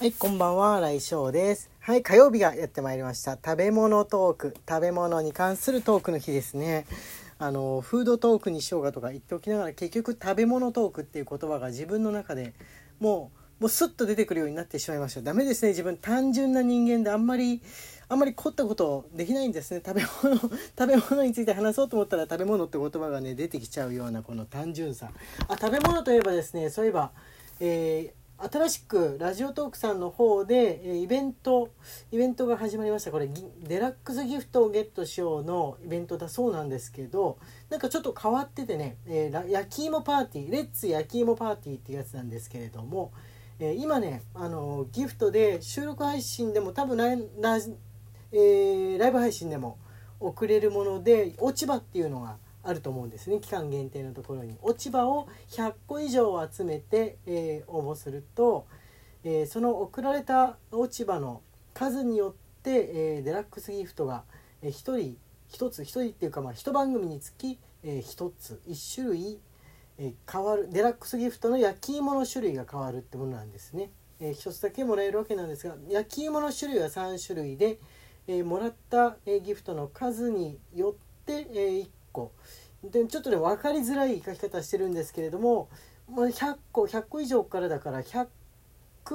[0.00, 1.70] はい、こんばんは、来翔です。
[1.78, 3.32] はい、火曜日がやってまいりました。
[3.32, 6.86] 食べ物トーク、食べ物に関するトークの日ですね。
[7.38, 12.54] あの、フードトークにしようかとか言っておきながら、結局食べ物トークっていう言葉が自分の中で
[12.98, 15.20] もう、もうスッと出てくるようになってしまいました。
[15.20, 17.60] ダメですね、自分単純な人間であんまり、
[18.08, 19.82] あんまり凝ったことできないんですね。
[19.84, 20.40] 食べ物、
[20.78, 25.10] 食べ物について話そうと思ったら食べ物って言葉がね、出てきちゃうようなこの単純さ。
[25.46, 27.12] あ、食べ物といえばですね、そういえば、
[27.60, 31.68] えー新しくラジオトークさんの方で、イベント
[32.10, 33.10] イベントが始まりました。
[33.10, 33.28] これ
[33.68, 43.12] デラックスギフトをゲットしようのイベントだそうなんですけどなんかちょっと変わっててね、えー焼き芋パーティーレッツ焼き芋パーティーっていうやつなんですけれども、
[43.58, 47.08] えー今ねあのギフトで収録配信でも多分ラ
[47.40, 47.58] ラ,、
[48.32, 49.78] えーライブ配信でも
[50.18, 58.66] 送れるもので落ち葉っていうのがあると思うんですね期間限定のところに落ち葉を100個以上集めて、えー応募すると、
[59.24, 62.70] えーその送られた落ち葉の数によって、
[63.16, 64.24] えーデラックスギフトが、
[64.62, 65.16] え1人
[65.52, 69.40] 1つ1人っていうかまあ1番組につき、え1つ1種類、
[69.98, 73.90] えー変わるデラックスギフトの焼き芋の種類が変わるってものなんですね。
[74.20, 77.78] え1つだけもらえるわけなんですが焼き芋の種類は3種類で、
[78.26, 82.32] えーもらった、えーギフトの数によって、え1個
[82.82, 85.68] でちょっとね分かりづらい書き方してるんですけれども、
[86.08, 88.28] まあ、100個100個以上からだから100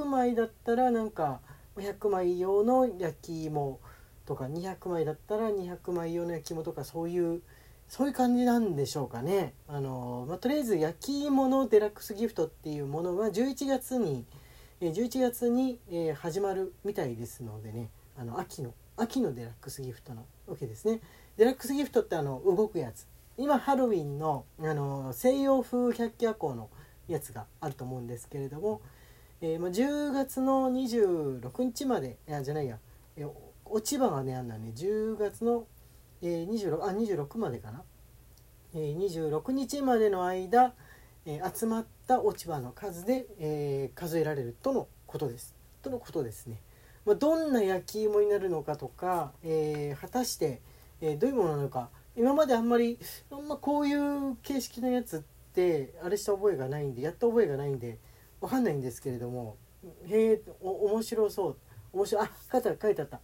[0.05, 1.39] 枚だったらなんか
[1.77, 3.79] 100枚用の焼き芋
[4.25, 7.41] とか200枚だったら200枚用の焼き芋とかそういう
[7.87, 9.53] そういう感じなんでしょうかね。
[9.67, 14.25] あのまあ、とりあえず焼き芋のデラックスギフトっていうものは11月に
[14.81, 15.79] 11月に、
[16.15, 21.01] 始まるみたいですのでねあの秋の秋のデラックスギフトのわけですね。
[21.37, 26.69] デラックスギフトってあの動くやつ今ハロウィンのあの西洋風百鬼夜行の
[27.07, 28.81] やつがあると思うんですけれども、
[29.41, 32.77] えーまあ、10月の26日までいやじゃないや、
[33.17, 33.29] えー
[33.67, 35.65] 落ち葉がねあんなね10月の、
[36.21, 37.81] えー、26あ26までかな、
[38.75, 40.73] えー、26日までの間、
[41.25, 45.55] えー集まった落ち葉の数で、えー数えられるとのことです。
[45.81, 46.61] とのことですね。
[47.05, 50.61] まあ、どんな焼き芋になるのかとか、えー果たして、
[51.05, 51.89] えーどういうものなのか。
[52.15, 52.97] 今まであんまり
[53.29, 55.19] あんまこういう形式のやつっ
[55.53, 57.99] てあれした覚えがないんでやった覚えがないんで
[58.41, 59.57] わかんないんですけれども
[60.07, 61.57] へえ面白そう。
[61.93, 63.19] 面白あ書いてあった書いてあった。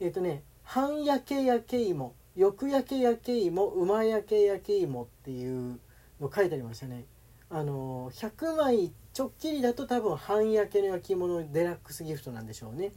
[0.00, 2.14] えっ、ーとね半焼け焼け芋。
[2.34, 5.78] よく焼け焼け芋うま焼け焼け芋っていう
[6.20, 7.04] の書いてありましたね。
[7.48, 12.92] あのー100枚ちょっきりだと多分半焼けの焼き芋のデラックスギフトなんでしょうね。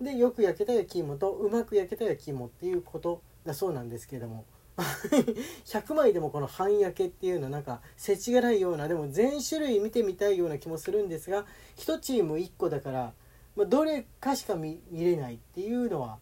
[0.00, 4.44] でよく焼けた焼き芋とうまく焼けた焼き芋っていうことだそうなんですけれども。
[5.66, 11.46] 100枚でもこの半焼けっていうのはなんか世知辛いようなでも全種類見てみたいような気もするんですが
[11.78, 13.12] 1チーム1個だから、
[13.56, 16.18] まあ、どれかしか見れないっていうのは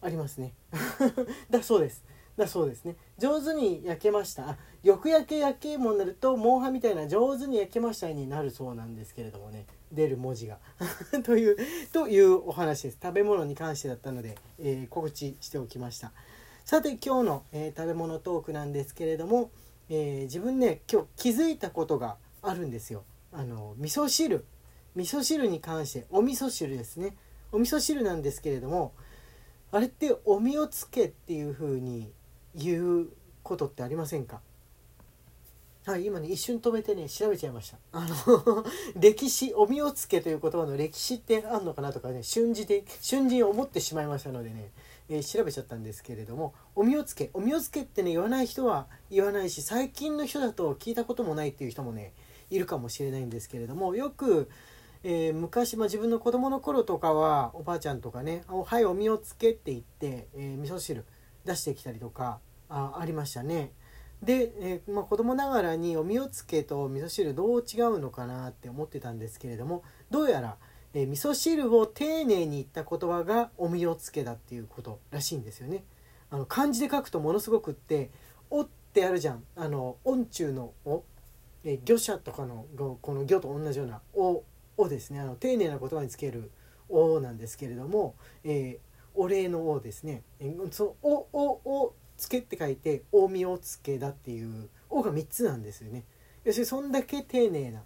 [0.00, 0.54] ありますね。
[1.50, 2.04] だそうです。
[2.36, 2.96] だそうですね。
[3.18, 4.50] 上手に焼けました。
[4.50, 9.66] あよく焼け焼け芋になるとモンハンみたいな上手に焼けましたになるそうなんですけれどもね。
[9.92, 10.58] 出る文字が。
[11.24, 11.56] という
[11.92, 12.98] というお話です。
[13.02, 16.12] 食べ物に関してだったので、えー告知しておきました。
[16.68, 19.50] さて今日の、えー食べ物トークなんですけれども、
[19.88, 23.04] えー自分ね今日気づいたことがあるんですよ。
[23.32, 24.44] あの味噌汁。
[24.94, 27.16] 味噌汁に関してお味噌汁ですね。
[27.52, 28.92] お味噌汁なんですけれども
[29.72, 32.12] あれってお身をつけっていう風に
[32.54, 33.08] 言う
[33.42, 34.42] ことってありませんか？
[35.86, 37.78] はい、今ね一瞬止めてね調べちゃいました。
[37.92, 44.70] あの 歴史お身をつけという言葉の歴史ってあんのかなとかね瞬時で瞬時に思ってしまいましたのでね、
[45.08, 52.12] えー調べちゃったんですけれどもお身をつけお身をつけってね言わない人は言わないし最近の人だと聞いたこともないっていう人もね
[52.50, 54.48] いるかもしれないんですけれどもよく、
[55.02, 61.04] えー昔、ま、自分の子供の頃とかはおばあちゃんとかね「おはいお身をつけ」って言って、えー味噌汁
[61.44, 63.72] 出してきたりとかあありましたね。
[64.22, 70.56] で、えーまあ、子供ながらにお身をつけと味噌汁どう違うのかなって思ってたんですけれどもどうやら、
[70.94, 75.84] えー味噌汁を丁寧に言った言葉がお身をつけだっていうことらしいんですよね。
[76.30, 78.10] あの漢字で書くとものすごくって
[78.50, 81.04] 「お」ってあるじゃんあの音中の「お」
[81.64, 82.66] えー魚者とかの
[83.00, 84.44] この魚と同じような「お」
[84.76, 86.50] おですねあの丁寧な言葉につける
[86.88, 88.14] 「お」なんですけれども、
[88.44, 90.22] えーお礼の「お」ですね。
[90.38, 96.04] えーその「お」「お」「お」つけって書いて「大身をつけ」だっていう「お」が3つなんですよね。
[96.44, 97.82] 要するにそんだけ丁寧な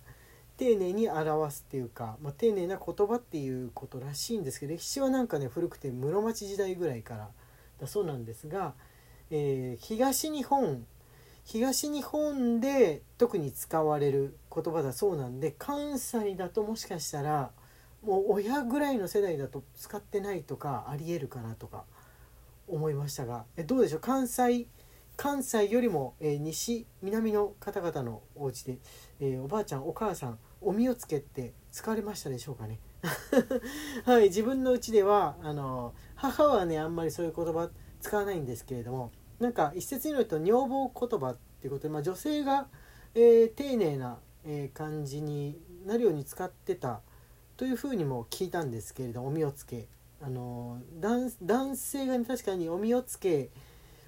[0.62, 7.29] 丁寧に表すっていうか、まあ、丁寧な言葉っていうことらしいんですけど歴史はなんかね古くて室町時代ぐらいから
[7.81, 8.75] だそうなんですが、
[9.31, 10.87] えー東日本
[11.44, 17.50] 東日本で特に使われる言葉だそうなんで関西だともしかしたら
[18.05, 21.82] もう親ぐらいの世代だと使ってないとかありえるかなとか
[22.69, 24.00] 思いましたがえどうでしょう？
[24.00, 24.69] 関西
[25.17, 28.79] 関西よりも、えー、西南の方々のお家で、
[29.20, 32.79] えー、おばあちゃんお母さんおみをつけって使われましたでしょうかね。
[34.05, 37.69] はい自分のうちではあの母はねあんまりそういう言葉
[38.00, 39.11] 使わないんですけれども
[39.41, 42.69] なんか一説によると女房言葉っていうことで、まあ、女性が、
[43.14, 47.00] えー、丁寧な、え感じになるように使ってた
[47.56, 49.88] というふうにも聞いたんですけれどおみをつけ。
[50.20, 53.50] あの男性が、ね、確かにおみをつけ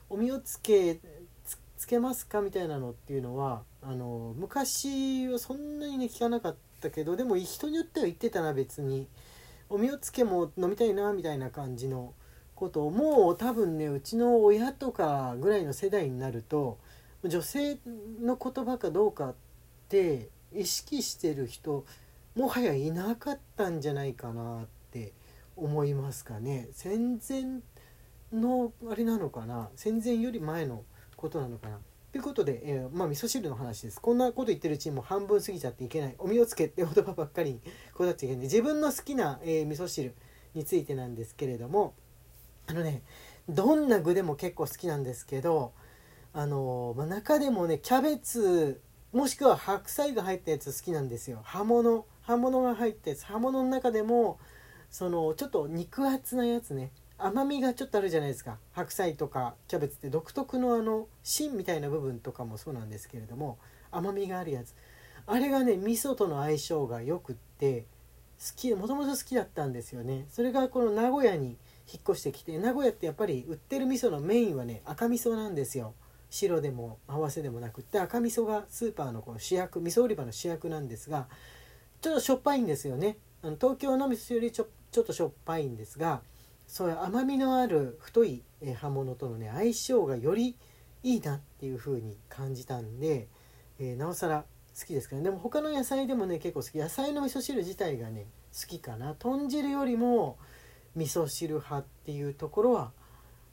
[0.09, 1.01] おみをつけ
[1.85, 9.07] つけますかみたいなのっていうのはあの昔はそんなにね聞かなかったけどでも人によっては言ってたな別に。
[9.71, 12.13] おみをつけも飲みたいなみたいな感じの
[12.55, 16.79] ことをもう多分ねうちの親とかぐらいの世代になると
[17.25, 17.79] 女性
[18.21, 19.35] の言葉かどうかっ
[19.89, 21.85] て意識してる人
[22.37, 25.13] もはやいなかったんじゃないかなって
[25.57, 26.69] 思いますかね。
[26.73, 27.61] 戦前
[28.33, 29.71] のあれなのかな。
[29.77, 30.85] 戦前より前の
[31.25, 31.79] ことなのかな。
[32.12, 34.00] ということで、えー、まあ味噌汁の話です。
[34.00, 36.15] こんなこと言ってるうちにも半分過ぎちゃっていけない。
[36.19, 37.61] お身をつけって言葉ばっかりに
[37.94, 38.44] こうなっちゃいけない。
[38.44, 40.15] 自分の好きな、えー、味噌汁
[40.55, 41.94] についてなんですけれども
[42.67, 43.03] あのね
[43.49, 45.73] どんな具でも結構好きなんですけど
[46.32, 48.81] あの、まあ、中でもねキャベツ
[49.12, 51.41] もしくは白菜が入ったやつ好きなんですよ。
[51.44, 53.25] 葉物葉物が入ったやつ。
[53.27, 54.38] 葉物の中でも
[54.91, 56.91] そのちょっと肉厚なやつね。
[57.17, 58.59] 甘みがちょっとあるじゃないですか。
[58.73, 63.59] 白菜とかキャベツって独特のあの芯みたいな部分とかもそうなんですけれども
[63.91, 64.75] 甘みがあるやつ。
[65.27, 67.87] あれがね味噌との相性がよくって
[68.39, 70.27] 好きもともと好きだったんですよね。
[70.29, 71.57] それがこの名古屋に
[71.91, 75.95] 引っ越してきて名古屋ってやっぱり売ってる味噌のメインはね赤味噌なんですよ。
[76.31, 81.29] 白でも合わせでもなくって赤味噌がスーパーのこの主役味噌売り場の主役なんですが
[82.01, 83.17] ちょっとしょっぱいんですよね。
[83.43, 86.23] あの東京の味噌よりちょちょっとしょっぱいんですが
[86.75, 88.43] そういう甘みのある太い
[88.81, 90.56] 葉物とのね相性がより
[91.05, 93.29] いいなっていう風に感じたんで、
[93.79, 94.44] えー、なおさら
[94.76, 96.76] 好きですけどでも他の野菜でもね結構好き。
[96.76, 98.26] 野菜の味噌汁自体がね
[98.61, 99.15] 好きかな。
[99.15, 100.37] 豚汁よりも
[100.97, 102.91] 味噌汁派っていうところは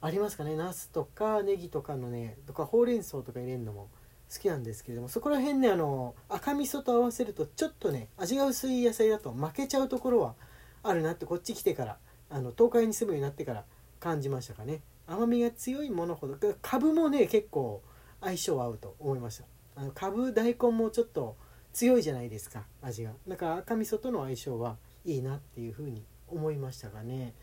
[0.02, 0.56] ありますかね。
[0.56, 3.90] ナスとかネギとかのねとかほうれん草とか入れるのも
[4.34, 10.34] 好きなんですけれどもそこら辺ねあの赤味噌と合わせるとちょっとね味が薄い野菜だと負けちゃうところは
[10.82, 11.98] あるなってこっち来てから
[12.32, 13.66] あの東海に住むようになってから
[14.00, 14.82] 感じましたかね。
[15.06, 17.84] 甘みが強いものほどかぶもね結構
[18.22, 19.44] 相性合うと思いました。
[19.76, 21.36] あのかぶ大根もちょっと
[21.74, 23.12] 強いじゃないですか味が。
[23.28, 27.34] だから赤味噌との相性はいいなっていうふうに思いましたがね。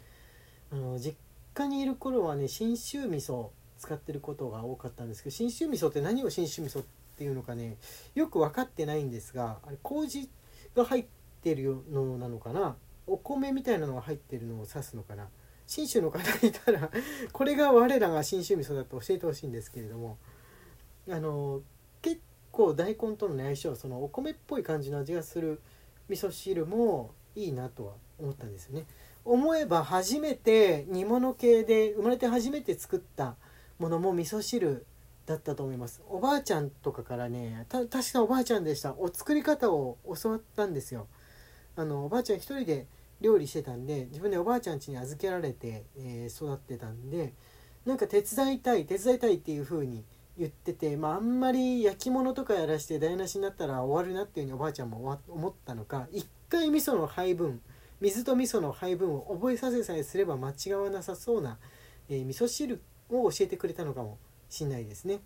[0.71, 1.17] あの実
[1.55, 3.49] 家にいる頃はね信州味噌
[3.79, 6.85] 使ってることが多かったんですけど信州味噌って何を信州味噌っ
[7.17, 7.77] ていうのかね
[8.15, 10.29] よく分かってないんですがあれ麹
[10.75, 11.07] が入っ
[11.43, 12.77] てるのなのかな。
[13.09, 15.29] お米みたいなのが入ってるのを指すのかな？
[15.67, 16.91] 信州の方いたら
[17.33, 20.17] これが我らが信州味噌だと教えてほしいんですけれども
[21.11, 21.61] あの
[22.01, 22.21] 結
[22.51, 25.61] 構大根との、相性そのお米っぽい感じの味がする
[26.09, 28.87] 味噌汁もいいなとは思ったんですよね。
[29.25, 33.37] 思えば初めて煮物系で生まれて初めて作った
[33.79, 34.87] ものも味噌汁
[35.27, 36.03] だったと思います。
[36.09, 38.95] おばあちゃんとかからね確かおばあちゃんでした。
[38.95, 41.07] お作り方を教わったんですよ。
[41.77, 42.87] あのおばあちゃん一人で
[43.21, 47.33] 料理してたんで自分でおばあちゃん家に預けられて、えー、育ってたんで
[47.85, 50.05] なんか手伝いたい手伝いたいっていう風に
[50.39, 57.61] 言ってて、まあ、あんまり焼き物とかやらして台無しになったら終わるなっていう風におばあちゃんも思ったのか一回味噌の配分
[58.01, 61.59] 水と味噌の配分を覚えさせさえすれば間違わなさそうな、
[62.09, 65.21] えー、味噌汁を教えてくれたのかもしんないですね。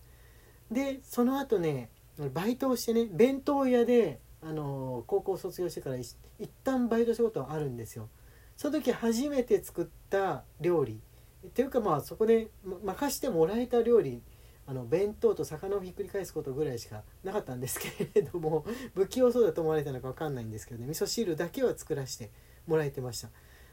[0.71, 1.91] でその後ね
[2.33, 6.17] バイトをしてね弁当屋で、あの、高校卒業してから一
[6.65, 8.09] 旦バイト仕事はあるんですよ。
[8.57, 11.01] その時初めて作った料理。
[11.47, 14.23] っていうかまあそこで任してもらえた料理。
[14.65, 20.87] あの弁当と魚をひっくり返すことぐらいしかなかったんですけれども 不器用そうだと思われたのか分かんないんですけどね。
[20.87, 22.31] 味噌汁だけは作らせて
[22.67, 23.31] もらえてました。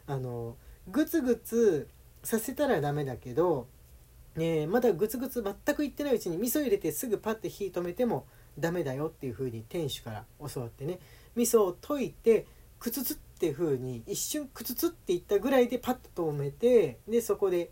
[0.08, 0.58] あの
[0.88, 1.88] グツグツ
[2.24, 3.68] させたらダメだけど、
[4.36, 8.26] えー、まだグツグツ全くいってないうちに味噌入れてすぐパッて火止めても
[8.58, 11.00] ダメだよっていう風に店主から教わってね。
[11.36, 12.48] 味噌を溶いて
[12.79, 17.72] クツツっていう風に一瞬クツツっていったぐらいでパッと止めてでそこで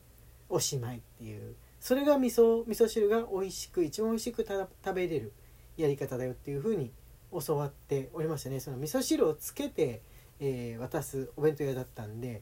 [0.49, 1.55] おしまいっていう。
[1.79, 5.33] それが味噌味噌汁が美味しく一番美味しく食べれる
[5.77, 6.91] やり方だよっていう風に
[7.31, 8.59] 教わっておりましたね。
[8.59, 10.01] その味噌汁をつけて
[10.39, 12.41] えー、渡すお弁当屋だったんで。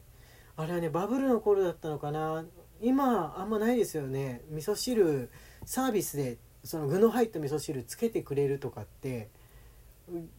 [0.58, 2.44] あれはねバブルの頃だったのかな。
[2.80, 4.42] 今あんまないですよね。
[4.50, 5.30] 味噌汁
[5.64, 9.28] サービスでその具の入った味噌汁つけてくれるとかって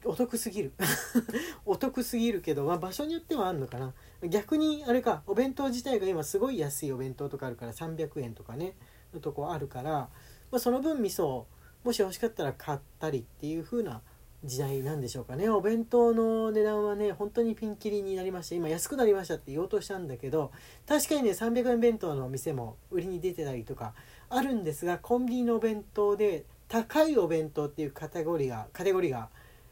[0.06, 0.74] お得すぎる。
[1.66, 3.94] お得すぎるけど、まあ、場所によってはあるのかな。
[4.24, 8.76] 逆にあれかお弁当自体が今すごい安いお弁当とかあるから300円とかね
[9.14, 10.10] のとこあるから、ま
[10.54, 11.46] あ、その分味噌
[11.84, 14.02] もし欲しかったら買ったりっていう風な
[14.44, 15.50] 時代なんでしょうかね。
[15.50, 20.52] お弁当の値段はね本当にピンキリになりました今安くなりましたって言おうとしたんだけど
[20.88, 23.94] 確かにね300円弁当のお店も売りに出てたりとか
[24.30, 29.30] あるんですがコンビニのお弁当で高いお弁当っていうカテゴリーがカテゴリーが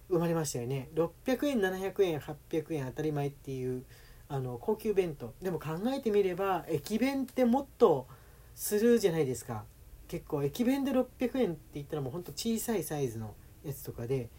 [0.09, 0.89] 生まれましたよね。
[0.95, 3.83] 600円700円800円当たり前っていう
[4.29, 5.33] あの高級弁当。
[5.41, 8.07] でも考えてみれば駅弁ってもっと
[8.55, 9.65] するじゃないですか。
[10.07, 13.33] 結構駅弁で600円って言ったらもうほんと小さいサイズの
[13.65, 14.29] やつとかで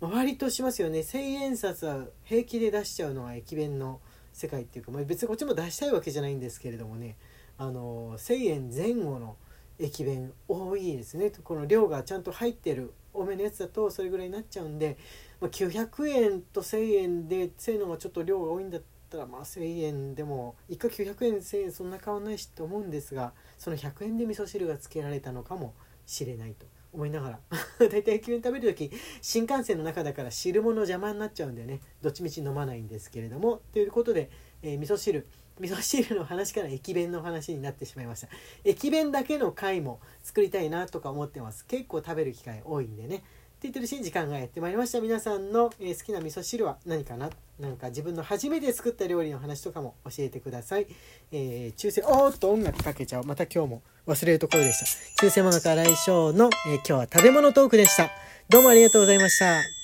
[0.00, 1.00] ま割としますよね。
[1.00, 4.00] 1,000円札は平気で出しちゃうのは駅弁の
[4.32, 7.16] 世界っていうか、まあ、別にこっちも出したいわけじゃないんですけれどもね。
[7.56, 9.36] あの1,000円前後の
[9.78, 11.30] 駅弁多いですね。
[11.42, 14.98] この量がちゃんと入ってる多めのやつだとそれぐらいになっちゃうんで、
[15.40, 25.74] まあ、900円と1,000円で1,000円のがちょっと量が多いんだったらまあ1,000円でも1回900円1,000円そんな変わんないしと思うんですがその100円で味噌汁がつけられたのかも
[26.06, 27.40] しれないと思いながら
[27.78, 28.90] 大体駅弁食べる時
[29.20, 34.30] 新幹線の中だから汁物邪魔になっちゃうんでねどっちみち飲まないんですけれどもということで、
[34.62, 35.26] えー、味噌汁
[35.60, 38.28] 味噌汁の話から駅弁の話になってしまいました。
[38.64, 41.64] 駅弁だけの回も作りたいなとか思ってます。
[41.66, 43.16] 結構食べる機会多いんでね。
[43.16, 43.24] って
[43.62, 45.00] 言ってるし時間がやってまいりました。
[45.00, 47.30] 皆さんの、え、好きな味噌汁は何かな？
[47.58, 50.88] なんか自分の初めて作った料理の話とかも教えてください、
[51.30, 53.24] えー、中世おーっと音楽かけちゃう。
[53.24, 54.86] また今日も忘れるところでした。
[55.22, 58.10] 中世物から来翔の、えー、今日は食べ物トークでした。
[58.48, 59.83] どうもありがとうございました。